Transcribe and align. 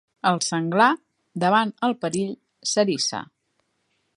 El 0.27 0.39
senglar, 0.43 0.87
davant 1.43 1.73
el 1.89 1.95
perill, 2.05 2.33
s'eriça. 2.71 3.21